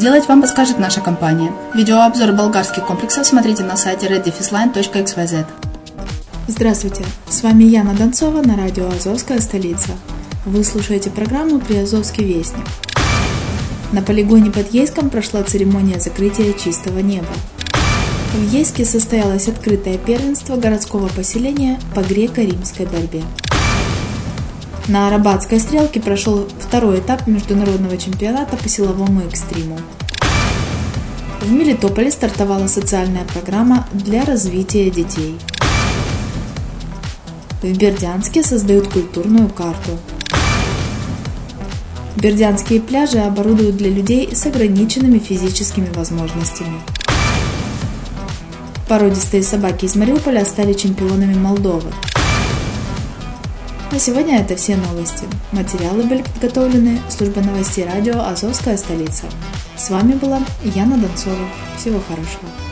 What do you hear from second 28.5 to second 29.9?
по силовому экстриму.